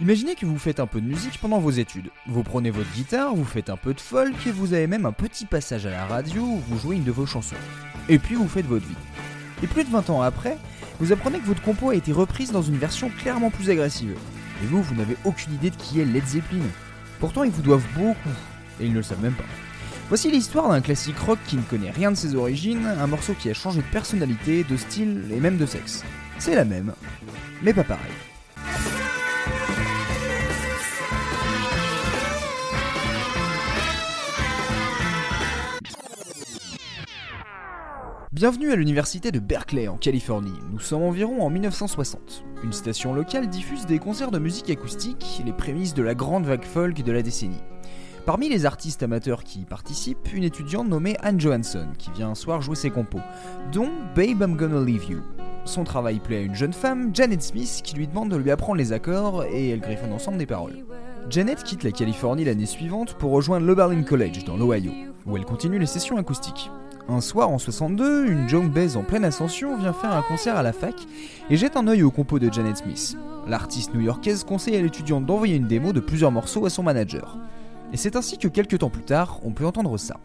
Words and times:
Imaginez 0.00 0.34
que 0.34 0.46
vous 0.46 0.58
faites 0.58 0.80
un 0.80 0.86
peu 0.86 0.98
de 1.02 1.06
musique 1.06 1.38
pendant 1.42 1.58
vos 1.58 1.70
études. 1.70 2.10
Vous 2.26 2.42
prenez 2.42 2.70
votre 2.70 2.90
guitare, 2.92 3.34
vous 3.34 3.44
faites 3.44 3.68
un 3.68 3.76
peu 3.76 3.92
de 3.92 4.00
folk 4.00 4.34
et 4.46 4.50
vous 4.50 4.72
avez 4.72 4.86
même 4.86 5.04
un 5.04 5.12
petit 5.12 5.44
passage 5.44 5.84
à 5.84 5.90
la 5.90 6.06
radio 6.06 6.42
où 6.42 6.62
vous 6.68 6.78
jouez 6.78 6.96
une 6.96 7.04
de 7.04 7.10
vos 7.10 7.26
chansons. 7.26 7.56
Et 8.08 8.18
puis 8.18 8.34
vous 8.34 8.48
faites 8.48 8.64
votre 8.64 8.86
vie. 8.86 8.94
Et 9.62 9.66
plus 9.66 9.84
de 9.84 9.90
20 9.90 10.08
ans 10.08 10.22
après, 10.22 10.56
vous 11.00 11.12
apprenez 11.12 11.38
que 11.38 11.44
votre 11.44 11.60
compo 11.60 11.90
a 11.90 11.94
été 11.94 12.12
reprise 12.12 12.50
dans 12.50 12.62
une 12.62 12.78
version 12.78 13.10
clairement 13.10 13.50
plus 13.50 13.68
agressive. 13.68 14.16
Et 14.62 14.66
vous, 14.66 14.82
vous 14.82 14.94
n'avez 14.94 15.18
aucune 15.26 15.52
idée 15.52 15.68
de 15.68 15.76
qui 15.76 16.00
est 16.00 16.06
Led 16.06 16.26
Zeppelin. 16.26 16.64
Pourtant, 17.18 17.44
ils 17.44 17.50
vous 17.50 17.60
doivent 17.60 17.86
beaucoup, 17.94 18.30
et 18.80 18.86
ils 18.86 18.92
ne 18.92 18.98
le 18.98 19.02
savent 19.02 19.22
même 19.22 19.34
pas. 19.34 19.44
Voici 20.08 20.30
l'histoire 20.30 20.70
d'un 20.70 20.80
classique 20.80 21.18
rock 21.18 21.38
qui 21.46 21.56
ne 21.56 21.62
connaît 21.62 21.90
rien 21.90 22.10
de 22.10 22.16
ses 22.16 22.34
origines, 22.34 22.86
un 22.86 23.06
morceau 23.06 23.34
qui 23.34 23.50
a 23.50 23.54
changé 23.54 23.82
de 23.82 23.92
personnalité, 23.92 24.64
de 24.64 24.78
style 24.78 25.26
et 25.30 25.40
même 25.40 25.58
de 25.58 25.66
sexe. 25.66 26.04
C'est 26.38 26.54
la 26.54 26.64
même, 26.64 26.94
mais 27.62 27.74
pas 27.74 27.84
pareil. 27.84 28.29
Bienvenue 38.40 38.72
à 38.72 38.76
l'université 38.76 39.32
de 39.32 39.38
Berkeley 39.38 39.86
en 39.86 39.98
Californie. 39.98 40.58
Nous 40.72 40.78
sommes 40.78 41.02
environ 41.02 41.42
en 41.42 41.50
1960. 41.50 42.42
Une 42.64 42.72
station 42.72 43.12
locale 43.12 43.50
diffuse 43.50 43.84
des 43.84 43.98
concerts 43.98 44.30
de 44.30 44.38
musique 44.38 44.70
acoustique, 44.70 45.42
les 45.44 45.52
prémices 45.52 45.92
de 45.92 46.02
la 46.02 46.14
grande 46.14 46.46
vague 46.46 46.64
folk 46.64 47.02
de 47.02 47.12
la 47.12 47.20
décennie. 47.20 47.60
Parmi 48.24 48.48
les 48.48 48.64
artistes 48.64 49.02
amateurs 49.02 49.44
qui 49.44 49.60
y 49.60 49.64
participent, 49.66 50.32
une 50.32 50.44
étudiante 50.44 50.88
nommée 50.88 51.18
Anne 51.20 51.38
Johansson 51.38 51.88
qui 51.98 52.12
vient 52.12 52.30
un 52.30 52.34
soir 52.34 52.62
jouer 52.62 52.76
ses 52.76 52.88
compos, 52.88 53.20
dont 53.72 53.90
Babe 54.16 54.40
I'm 54.40 54.56
Gonna 54.56 54.82
Leave 54.82 55.10
You. 55.10 55.18
Son 55.66 55.84
travail 55.84 56.18
plaît 56.18 56.38
à 56.38 56.40
une 56.40 56.54
jeune 56.54 56.72
femme, 56.72 57.10
Janet 57.12 57.42
Smith, 57.42 57.82
qui 57.84 57.94
lui 57.94 58.06
demande 58.06 58.30
de 58.30 58.36
lui 58.36 58.50
apprendre 58.50 58.78
les 58.78 58.94
accords 58.94 59.44
et 59.44 59.68
elles 59.68 59.80
griffonnent 59.80 60.14
ensemble 60.14 60.38
des 60.38 60.46
paroles. 60.46 60.86
Janet 61.28 61.62
quitte 61.62 61.84
la 61.84 61.92
Californie 61.92 62.46
l'année 62.46 62.64
suivante 62.64 63.18
pour 63.18 63.32
rejoindre 63.32 63.66
l'Oberlin 63.66 64.02
College 64.02 64.44
dans 64.46 64.56
l'Ohio, 64.56 64.92
où 65.26 65.36
elle 65.36 65.44
continue 65.44 65.78
les 65.78 65.84
sessions 65.84 66.16
acoustiques. 66.16 66.70
Un 67.10 67.20
soir 67.20 67.50
en 67.50 67.58
62, 67.58 68.28
une 68.28 68.48
Joan 68.48 68.68
Baez 68.68 68.94
en 68.94 69.02
pleine 69.02 69.24
ascension 69.24 69.76
vient 69.76 69.92
faire 69.92 70.12
un 70.12 70.22
concert 70.22 70.54
à 70.54 70.62
la 70.62 70.72
fac 70.72 70.94
et 71.50 71.56
jette 71.56 71.76
un 71.76 71.88
œil 71.88 72.04
au 72.04 72.12
compo 72.12 72.38
de 72.38 72.52
Janet 72.52 72.76
Smith. 72.76 73.16
L'artiste 73.48 73.92
new-yorkaise 73.94 74.44
conseille 74.44 74.76
à 74.76 74.80
l'étudiante 74.80 75.26
d'envoyer 75.26 75.56
une 75.56 75.66
démo 75.66 75.92
de 75.92 75.98
plusieurs 75.98 76.30
morceaux 76.30 76.66
à 76.66 76.70
son 76.70 76.84
manager. 76.84 77.36
Et 77.92 77.96
c'est 77.96 78.14
ainsi 78.14 78.38
que 78.38 78.46
quelques 78.46 78.78
temps 78.78 78.90
plus 78.90 79.02
tard, 79.02 79.40
on 79.42 79.50
peut 79.50 79.66
entendre 79.66 79.98
ça. 79.98 80.20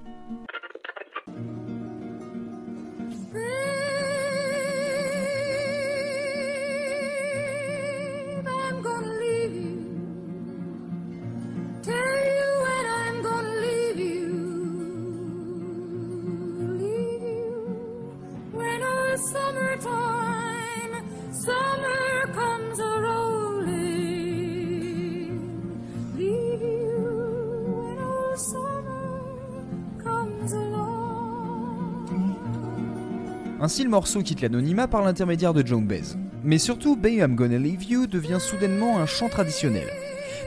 Ainsi, 33.62 33.84
le 33.84 33.90
morceau 33.90 34.22
quitte 34.22 34.42
l'anonymat 34.42 34.88
par 34.88 35.02
l'intermédiaire 35.02 35.54
de 35.54 35.66
Joan 35.66 35.86
Baez. 35.86 36.18
Mais 36.44 36.58
surtout, 36.58 36.98
Babe 36.98 37.14
I'm 37.14 37.36
Gonna 37.36 37.58
Leave 37.58 37.84
You 37.86 38.06
devient 38.06 38.40
soudainement 38.40 39.00
un 39.00 39.06
chant 39.06 39.30
traditionnel. 39.30 39.88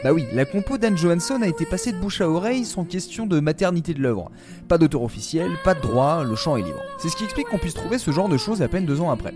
Bah 0.04 0.12
oui, 0.12 0.26
la 0.32 0.44
compo 0.44 0.76
d'Anne 0.76 0.96
Johansson 0.96 1.40
a 1.42 1.48
été 1.48 1.64
passée 1.64 1.92
de 1.92 1.98
bouche 1.98 2.20
à 2.20 2.28
oreille 2.28 2.64
sans 2.66 2.84
question 2.84 3.26
de 3.26 3.40
maternité 3.40 3.94
de 3.94 4.00
l'œuvre. 4.00 4.30
Pas 4.68 4.78
d'auteur 4.78 5.02
officiel, 5.02 5.50
pas 5.64 5.74
de 5.74 5.80
droit, 5.80 6.22
le 6.22 6.36
chant 6.36 6.56
est 6.56 6.62
libre. 6.62 6.82
C'est 6.98 7.08
ce 7.08 7.16
qui 7.16 7.24
explique 7.24 7.48
qu'on 7.48 7.58
puisse 7.58 7.74
trouver 7.74 7.98
ce 7.98 8.10
genre 8.10 8.28
de 8.28 8.36
choses 8.36 8.60
à 8.60 8.68
peine 8.68 8.84
deux 8.84 9.00
ans 9.00 9.10
après. 9.10 9.34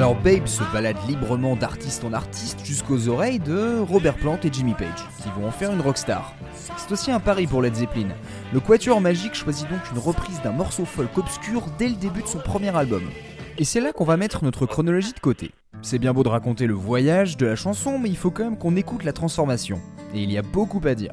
Alors 0.00 0.14
Babe 0.14 0.46
se 0.46 0.62
balade 0.72 0.96
librement 1.06 1.56
d'artiste 1.56 2.04
en 2.04 2.14
artiste 2.14 2.64
jusqu'aux 2.64 3.08
oreilles 3.08 3.38
de 3.38 3.80
Robert 3.80 4.16
Plant 4.16 4.38
et 4.42 4.50
Jimmy 4.50 4.72
Page, 4.72 5.06
qui 5.22 5.28
vont 5.38 5.46
en 5.46 5.50
faire 5.50 5.74
une 5.74 5.82
rockstar. 5.82 6.32
C'est 6.78 6.90
aussi 6.90 7.10
un 7.10 7.20
pari 7.20 7.46
pour 7.46 7.60
Led 7.60 7.74
Zeppelin. 7.74 8.08
Le 8.54 8.60
Quatuor 8.60 9.02
Magique 9.02 9.34
choisit 9.34 9.68
donc 9.68 9.80
une 9.92 9.98
reprise 9.98 10.40
d'un 10.42 10.52
morceau 10.52 10.86
folk 10.86 11.18
obscur 11.18 11.64
dès 11.78 11.88
le 11.88 11.96
début 11.96 12.22
de 12.22 12.28
son 12.28 12.38
premier 12.38 12.74
album. 12.74 13.02
Et 13.58 13.64
c'est 13.64 13.82
là 13.82 13.92
qu'on 13.92 14.06
va 14.06 14.16
mettre 14.16 14.42
notre 14.42 14.64
chronologie 14.64 15.12
de 15.12 15.20
côté. 15.20 15.50
C'est 15.82 15.98
bien 15.98 16.14
beau 16.14 16.22
de 16.22 16.30
raconter 16.30 16.66
le 16.66 16.72
voyage 16.72 17.36
de 17.36 17.44
la 17.44 17.54
chanson, 17.54 17.98
mais 17.98 18.08
il 18.08 18.16
faut 18.16 18.30
quand 18.30 18.44
même 18.44 18.56
qu'on 18.56 18.76
écoute 18.76 19.04
la 19.04 19.12
transformation. 19.12 19.82
Et 20.14 20.22
il 20.22 20.32
y 20.32 20.38
a 20.38 20.42
beaucoup 20.42 20.80
à 20.86 20.94
dire. 20.94 21.12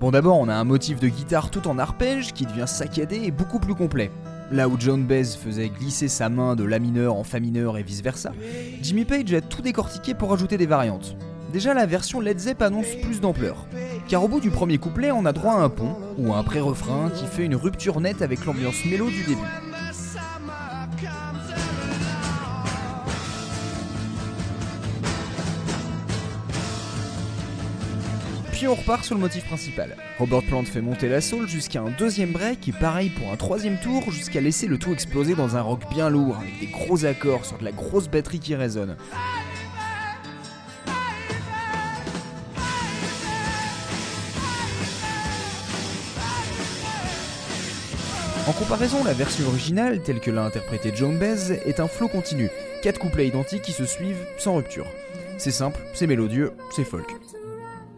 Bon 0.00 0.10
d'abord 0.10 0.38
on 0.38 0.48
a 0.48 0.54
un 0.54 0.64
motif 0.64 1.00
de 1.00 1.08
guitare 1.08 1.50
tout 1.50 1.68
en 1.68 1.78
arpège 1.78 2.32
qui 2.32 2.46
devient 2.46 2.66
saccadé 2.66 3.20
et 3.24 3.30
beaucoup 3.30 3.58
plus 3.58 3.74
complet. 3.74 4.10
Là 4.52 4.68
où 4.68 4.74
John 4.78 5.04
Baez 5.04 5.36
faisait 5.40 5.68
glisser 5.68 6.08
sa 6.08 6.28
main 6.28 6.56
de 6.56 6.64
La 6.64 6.80
mineur 6.80 7.14
en 7.14 7.22
Fa 7.22 7.38
mineur 7.38 7.78
et 7.78 7.84
vice 7.84 8.02
versa, 8.02 8.32
Jimmy 8.82 9.04
Page 9.04 9.32
a 9.32 9.40
tout 9.40 9.62
décortiqué 9.62 10.12
pour 10.12 10.32
ajouter 10.32 10.56
des 10.56 10.66
variantes. 10.66 11.14
Déjà 11.52 11.72
la 11.72 11.86
version 11.86 12.20
Led 12.20 12.38
Zepp 12.38 12.60
annonce 12.62 12.94
plus 13.00 13.20
d'ampleur, 13.20 13.66
car 14.08 14.24
au 14.24 14.28
bout 14.28 14.40
du 14.40 14.50
premier 14.50 14.78
couplet 14.78 15.12
on 15.12 15.24
a 15.24 15.32
droit 15.32 15.54
à 15.54 15.58
un 15.60 15.68
pont 15.68 15.96
ou 16.18 16.32
à 16.32 16.38
un 16.38 16.42
pré-refrain 16.42 17.10
qui 17.10 17.26
fait 17.26 17.44
une 17.44 17.54
rupture 17.54 18.00
nette 18.00 18.22
avec 18.22 18.44
l'ambiance 18.44 18.84
mélo 18.84 19.08
du 19.08 19.22
début. 19.22 19.69
Puis 28.60 28.68
on 28.68 28.74
repart 28.74 29.02
sur 29.02 29.14
le 29.14 29.22
motif 29.22 29.46
principal. 29.46 29.96
Robert 30.18 30.42
Plant 30.42 30.64
fait 30.64 30.82
monter 30.82 31.08
la 31.08 31.22
soul 31.22 31.48
jusqu'à 31.48 31.80
un 31.80 31.88
deuxième 31.88 32.32
break 32.32 32.68
et 32.68 32.72
pareil 32.72 33.08
pour 33.08 33.32
un 33.32 33.36
troisième 33.36 33.80
tour 33.80 34.10
jusqu'à 34.10 34.42
laisser 34.42 34.66
le 34.66 34.76
tout 34.76 34.92
exploser 34.92 35.34
dans 35.34 35.56
un 35.56 35.62
rock 35.62 35.80
bien 35.90 36.10
lourd 36.10 36.36
avec 36.36 36.60
des 36.60 36.66
gros 36.66 37.06
accords 37.06 37.46
sur 37.46 37.56
de 37.56 37.64
la 37.64 37.72
grosse 37.72 38.08
batterie 38.08 38.38
qui 38.38 38.54
résonne. 38.54 38.98
En 48.46 48.52
comparaison, 48.52 49.02
la 49.04 49.14
version 49.14 49.48
originale, 49.48 50.02
telle 50.02 50.20
que 50.20 50.30
l'a 50.30 50.44
interprétée 50.44 50.92
John 50.94 51.16
Baez, 51.16 51.62
est 51.64 51.80
un 51.80 51.88
flow 51.88 52.08
continu, 52.08 52.50
quatre 52.82 53.00
couplets 53.00 53.26
identiques 53.26 53.62
qui 53.62 53.72
se 53.72 53.86
suivent 53.86 54.26
sans 54.36 54.56
rupture. 54.56 54.86
C'est 55.38 55.50
simple, 55.50 55.80
c'est 55.94 56.06
mélodieux, 56.06 56.52
c'est 56.76 56.84
folk. 56.84 57.08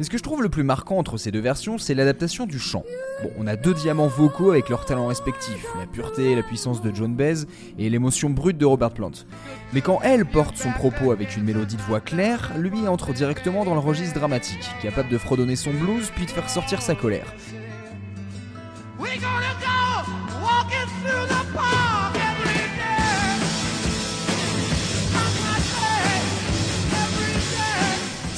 Mais 0.02 0.06
ce 0.06 0.10
que 0.10 0.18
je 0.18 0.24
trouve 0.24 0.42
le 0.42 0.48
plus 0.48 0.64
marquant 0.64 0.98
entre 0.98 1.16
ces 1.16 1.30
deux 1.30 1.38
versions, 1.38 1.78
c'est 1.78 1.94
l'adaptation 1.94 2.44
du 2.44 2.58
chant. 2.58 2.82
Bon, 3.22 3.30
on 3.38 3.46
a 3.46 3.54
deux 3.54 3.72
diamants 3.72 4.08
vocaux 4.08 4.50
avec 4.50 4.68
leurs 4.68 4.84
talents 4.84 5.06
respectifs, 5.06 5.64
la 5.78 5.86
pureté 5.86 6.32
et 6.32 6.34
la 6.34 6.42
puissance 6.42 6.82
de 6.82 6.92
John 6.92 7.14
Baez 7.14 7.46
et 7.78 7.88
l'émotion 7.88 8.28
brute 8.28 8.58
de 8.58 8.64
Robert 8.64 8.90
Plant. 8.90 9.12
Mais 9.72 9.80
quand 9.80 10.00
elle 10.02 10.26
porte 10.26 10.56
son 10.56 10.72
propos 10.72 11.12
avec 11.12 11.36
une 11.36 11.44
mélodie 11.44 11.76
de 11.76 11.82
voix 11.82 12.00
claire, 12.00 12.50
lui 12.58 12.88
entre 12.88 13.12
directement 13.12 13.64
dans 13.64 13.74
le 13.74 13.80
registre 13.80 14.18
dramatique, 14.18 14.68
capable 14.82 15.08
de 15.08 15.18
fredonner 15.18 15.54
son 15.54 15.70
blues 15.70 16.10
puis 16.16 16.26
de 16.26 16.32
faire 16.32 16.50
sortir 16.50 16.82
sa 16.82 16.96
colère. 16.96 17.32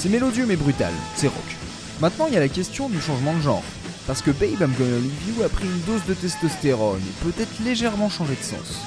C'est 0.04 0.10
mélodieux 0.10 0.44
mais 0.44 0.56
brutal, 0.56 0.92
c'est 1.14 1.28
rock. 1.28 1.56
Maintenant, 1.98 2.26
il 2.28 2.34
y 2.34 2.36
a 2.36 2.40
la 2.40 2.50
question 2.50 2.90
du 2.90 3.00
changement 3.00 3.32
de 3.32 3.40
genre. 3.40 3.62
Parce 4.06 4.20
que 4.20 4.32
Babe 4.32 4.60
I'm 4.60 4.74
Gonna 4.78 4.98
Leave 4.98 5.28
You 5.38 5.42
a 5.42 5.48
pris 5.48 5.64
une 5.64 5.80
dose 5.86 6.04
de 6.06 6.12
testostérone 6.12 7.00
et 7.00 7.24
peut-être 7.24 7.64
légèrement 7.64 8.10
changé 8.10 8.34
de 8.34 8.42
sens. 8.42 8.84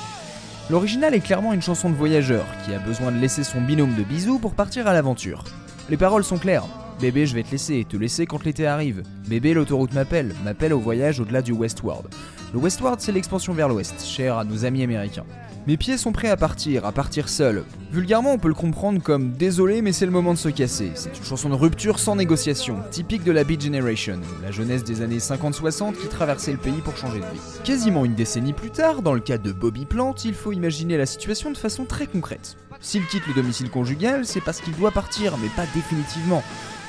L'original 0.70 1.16
est 1.16 1.22
clairement 1.22 1.54
une 1.54 1.62
chanson 1.64 1.90
de 1.90 1.96
voyageur 1.96 2.46
qui 2.64 2.72
a 2.76 2.78
besoin 2.78 3.12
de 3.12 3.18
laisser 3.18 3.44
son 3.44 3.62
binôme 3.62 3.96
de 3.96 4.04
bisous 4.04 4.38
pour 4.38 4.54
partir 4.54 4.86
à 4.86 4.94
l'aventure. 4.94 5.44
Les 5.90 5.98
paroles 5.98 6.24
sont 6.24 6.38
claires. 6.38 6.68
Bébé, 7.00 7.28
je 7.28 7.36
vais 7.36 7.44
te 7.44 7.52
laisser, 7.52 7.86
te 7.88 7.96
laisser 7.96 8.26
quand 8.26 8.44
l'été 8.44 8.66
arrive. 8.66 9.04
Bébé, 9.28 9.54
l'autoroute 9.54 9.94
m'appelle, 9.94 10.34
m'appelle 10.44 10.74
au 10.74 10.80
voyage 10.80 11.20
au-delà 11.20 11.44
du 11.44 11.52
Westward. 11.52 12.08
Le 12.54 12.60
Westward, 12.60 13.00
c'est 13.00 13.12
l'expansion 13.12 13.54
vers 13.54 13.70
l'ouest, 13.70 14.04
chère 14.04 14.38
à 14.38 14.44
nos 14.44 14.66
amis 14.66 14.82
américains. 14.82 15.26
Mes 15.68 15.78
pieds 15.78 15.98
sont 15.98 16.12
prêts 16.12 16.30
à 16.30 16.38
partir, 16.38 16.86
à 16.86 16.92
partir 16.92 17.30
seul. 17.30 17.66
Vulgairement, 17.92 18.34
on 18.34 18.40
peut 18.40 18.48
le 18.48 18.56
comprendre 18.56 19.00
comme 19.04 19.34
désolé, 19.34 19.84
mais 19.84 19.92
c'est 19.92 20.06
le 20.06 20.12
moment 20.12 20.34
de 20.34 20.40
se 20.40 20.50
casser. 20.50 20.92
C'est 20.96 21.16
une 21.16 21.24
chanson 21.24 21.50
de 21.50 21.56
rupture 21.56 22.00
sans 22.00 22.16
négociation, 22.16 22.78
typique 22.90 23.24
de 23.24 23.32
la 23.32 23.44
Beat 23.44 23.62
Generation, 23.62 24.20
la 24.42 24.50
jeunesse 24.50 24.84
des 24.84 25.02
années 25.02 25.18
50-60 25.18 25.94
qui 25.94 26.08
traversait 26.08 26.54
le 26.54 26.58
pays 26.58 26.82
pour 26.84 26.98
changer 26.98 27.20
de 27.20 27.26
vie. 27.26 27.62
Quasiment 27.64 28.06
une 28.06 28.16
décennie 28.16 28.54
plus 28.54 28.72
tard, 28.72 29.04
dans 29.04 29.14
le 29.14 29.20
cas 29.20 29.38
de 29.38 29.52
Bobby 29.52 29.86
Plant, 29.86 30.16
il 30.26 30.34
faut 30.34 30.54
imaginer 30.54 30.98
la 30.98 31.06
situation 31.06 31.52
de 31.52 31.58
façon 31.58 31.86
très 31.86 32.08
concrète. 32.08 32.56
S'il 32.82 33.06
quitte 33.08 33.28
le 33.28 33.34
domicile 33.34 33.70
conjugal, 33.70 34.26
c'est 34.26 34.42
parce 34.42 34.62
qu'il 34.62 34.76
doit 34.76 34.92
partir, 34.92 35.38
mais 35.38 35.50
pas 35.50 35.66
définitivement. 35.74 36.44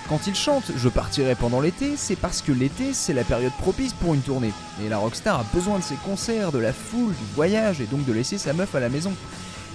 Quand 0.09 0.27
il 0.27 0.35
chante 0.35 0.73
Je 0.75 0.89
partirai 0.89 1.35
pendant 1.35 1.61
l'été, 1.61 1.95
c'est 1.97 2.17
parce 2.17 2.41
que 2.41 2.53
l'été 2.53 2.95
c'est 2.95 3.13
la 3.13 3.25
période 3.25 3.53
propice 3.59 3.93
pour 3.93 4.15
une 4.15 4.23
tournée. 4.23 4.53
Et 4.83 4.89
la 4.89 4.99
rockstar 4.99 5.41
a 5.41 5.45
besoin 5.53 5.79
de 5.79 5.85
ses 5.85 5.97
concerts, 5.97 6.51
de 6.51 6.59
la 6.59 6.73
foule, 6.73 7.13
du 7.13 7.35
voyage 7.35 7.81
et 7.81 7.87
donc 7.87 8.07
de 8.07 8.13
laisser 8.13 8.39
sa 8.39 8.55
meuf 8.55 8.75
à 8.75 8.81
la 8.81 8.89
maison. 8.89 9.13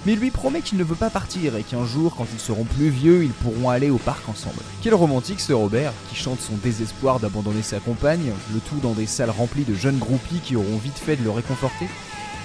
Mais 0.06 0.12
il 0.12 0.18
lui 0.18 0.30
promet 0.30 0.60
qu'il 0.60 0.76
ne 0.76 0.84
veut 0.84 0.96
pas 0.96 1.08
partir 1.08 1.56
et 1.56 1.62
qu'un 1.62 1.86
jour, 1.86 2.14
quand 2.16 2.26
ils 2.32 2.40
seront 2.40 2.64
plus 2.64 2.90
vieux, 2.90 3.24
ils 3.24 3.30
pourront 3.30 3.70
aller 3.70 3.90
au 3.90 3.96
parc 3.96 4.28
ensemble. 4.28 4.60
Quel 4.82 4.94
romantique 4.94 5.40
ce 5.40 5.52
Robert, 5.54 5.92
qui 6.10 6.16
chante 6.16 6.40
son 6.40 6.56
désespoir 6.56 7.20
d'abandonner 7.20 7.62
sa 7.62 7.78
compagne, 7.78 8.32
le 8.52 8.60
tout 8.60 8.80
dans 8.82 8.92
des 8.92 9.06
salles 9.06 9.30
remplies 9.30 9.64
de 9.64 9.74
jeunes 9.74 9.98
groupies 9.98 10.40
qui 10.42 10.56
auront 10.56 10.76
vite 10.76 10.98
fait 10.98 11.16
de 11.16 11.24
le 11.24 11.30
réconforter. 11.30 11.86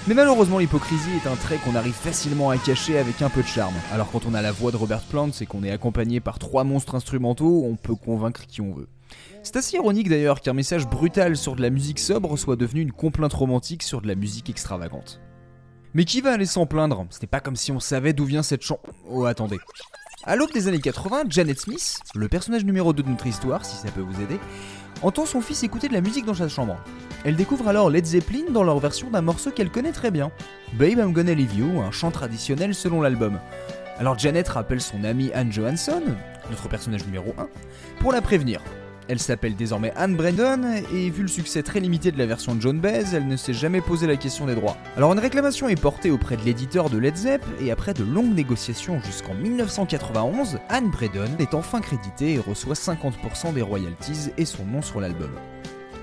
Mais 0.07 0.15
malheureusement, 0.15 0.59
l'hypocrisie 0.59 1.11
est 1.23 1.27
un 1.27 1.35
trait 1.35 1.57
qu'on 1.57 1.75
arrive 1.75 1.93
facilement 1.93 2.49
à 2.49 2.57
cacher 2.57 2.97
avec 2.97 3.21
un 3.21 3.29
peu 3.29 3.41
de 3.41 3.47
charme. 3.47 3.75
Alors 3.91 4.09
quand 4.11 4.25
on 4.25 4.33
a 4.33 4.41
la 4.41 4.51
voix 4.51 4.71
de 4.71 4.77
Robert 4.77 5.01
Plant 5.01 5.29
et 5.39 5.45
qu'on 5.45 5.63
est 5.63 5.71
accompagné 5.71 6.19
par 6.19 6.39
trois 6.39 6.63
monstres 6.63 6.95
instrumentaux, 6.95 7.65
on 7.69 7.75
peut 7.75 7.95
convaincre 7.95 8.47
qui 8.47 8.61
on 8.61 8.73
veut. 8.73 8.87
C'est 9.43 9.57
assez 9.57 9.75
ironique 9.77 10.09
d'ailleurs 10.09 10.41
qu'un 10.41 10.53
message 10.53 10.87
brutal 10.87 11.37
sur 11.37 11.55
de 11.55 11.61
la 11.61 11.69
musique 11.69 11.99
sobre 11.99 12.37
soit 12.37 12.55
devenu 12.55 12.81
une 12.81 12.91
complainte 12.91 13.33
romantique 13.33 13.83
sur 13.83 14.01
de 14.01 14.07
la 14.07 14.15
musique 14.15 14.49
extravagante. 14.49 15.21
Mais 15.93 16.05
qui 16.05 16.21
va 16.21 16.33
aller 16.33 16.45
s'en 16.45 16.65
plaindre? 16.65 17.05
N'est 17.21 17.27
pas 17.27 17.39
comme 17.39 17.55
si 17.55 17.71
on 17.71 17.79
savait 17.79 18.13
d'où 18.13 18.25
vient 18.25 18.43
cette 18.43 18.61
chanson. 18.61 18.81
Oh 19.09 19.25
attendez. 19.25 19.57
À 20.25 20.35
l'aube 20.35 20.51
des 20.51 20.67
années 20.67 20.81
80, 20.81 21.23
Janet 21.29 21.59
Smith, 21.59 21.99
le 22.13 22.27
personnage 22.27 22.65
numéro 22.65 22.93
2 22.93 23.03
de 23.03 23.09
notre 23.09 23.25
histoire, 23.25 23.63
si 23.65 23.75
ça 23.75 23.89
peut 23.89 24.01
vous 24.01 24.21
aider, 24.21 24.39
entend 25.01 25.25
son 25.25 25.41
fils 25.41 25.63
écouter 25.63 25.87
de 25.87 25.93
la 25.93 26.01
musique 26.01 26.25
dans 26.25 26.33
sa 26.33 26.47
chambre. 26.47 26.77
Elle 27.25 27.35
découvre 27.35 27.67
alors 27.67 27.89
Led 27.89 28.05
Zeppelin 28.05 28.51
dans 28.51 28.63
leur 28.63 28.79
version 28.79 29.09
d'un 29.09 29.21
morceau 29.21 29.51
qu'elle 29.51 29.69
connaît 29.69 29.91
très 29.91 30.11
bien, 30.11 30.31
Babe 30.73 30.99
I'm 30.99 31.13
Gonna 31.13 31.33
Leave 31.33 31.55
You, 31.55 31.81
un 31.81 31.91
chant 31.91 32.11
traditionnel 32.11 32.73
selon 32.73 33.01
l'album. 33.01 33.39
Alors 33.99 34.17
Janet 34.17 34.47
rappelle 34.47 34.81
son 34.81 35.03
amie 35.03 35.31
Anne 35.33 35.51
Johansson, 35.51 36.01
notre 36.49 36.69
personnage 36.69 37.05
numéro 37.05 37.33
1, 37.37 37.47
pour 37.99 38.11
la 38.11 38.21
prévenir. 38.21 38.61
Elle 39.09 39.17
s'appelle 39.17 39.55
désormais 39.55 39.91
Anne 39.95 40.15
Brandon 40.15 40.61
et 40.93 41.09
vu 41.09 41.23
le 41.23 41.27
succès 41.27 41.63
très 41.63 41.79
limité 41.79 42.11
de 42.11 42.19
la 42.19 42.27
version 42.27 42.53
de 42.53 42.61
John 42.61 42.79
Baez, 42.79 43.05
elle 43.15 43.27
ne 43.27 43.37
s'est 43.37 43.55
jamais 43.55 43.81
posé 43.81 44.05
la 44.05 44.17
question 44.17 44.45
des 44.45 44.53
droits. 44.53 44.77
Alors 44.95 45.11
une 45.11 45.17
réclamation 45.17 45.67
est 45.67 45.81
portée 45.81 46.11
auprès 46.11 46.37
de 46.37 46.43
l'éditeur 46.43 46.91
de 46.91 46.99
Led 46.99 47.15
Zepp 47.15 47.43
et 47.59 47.71
après 47.71 47.95
de 47.95 48.03
longues 48.03 48.35
négociations 48.35 49.01
jusqu'en 49.01 49.33
1991, 49.33 50.59
Anne 50.69 50.91
Brandon 50.91 51.31
est 51.39 51.55
enfin 51.55 51.81
créditée 51.81 52.33
et 52.33 52.37
reçoit 52.37 52.75
50% 52.75 53.51
des 53.55 53.63
royalties 53.63 54.29
et 54.37 54.45
son 54.45 54.63
nom 54.65 54.83
sur 54.83 55.01
l'album. 55.01 55.31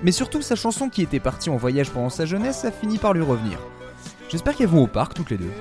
Mais 0.03 0.11
surtout 0.11 0.41
sa 0.41 0.57
chanson 0.57 0.89
qui 0.89 1.01
était 1.01 1.21
partie 1.21 1.49
en 1.49 1.55
voyage 1.55 1.91
pendant 1.91 2.09
sa 2.09 2.25
jeunesse 2.25 2.65
a 2.65 2.71
fini 2.73 2.97
par 2.97 3.13
lui 3.13 3.23
revenir. 3.23 3.57
J'espère 4.27 4.53
qu'elles 4.53 4.67
vont 4.67 4.83
au 4.83 4.87
parc 4.87 5.13
toutes 5.13 5.29
les 5.29 5.37
deux. 5.37 5.53